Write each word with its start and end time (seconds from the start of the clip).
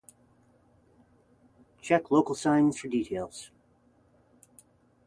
Check 1.83 2.09
local 2.09 2.33
signs 2.33 2.79
for 2.79 2.87
details. 2.87 3.51